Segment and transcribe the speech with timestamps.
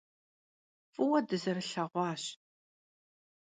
[0.93, 2.23] F'ıue dızerılheğuaş.